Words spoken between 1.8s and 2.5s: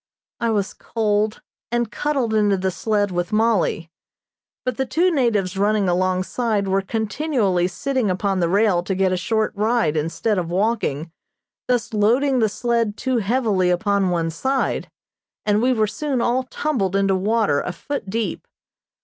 cuddled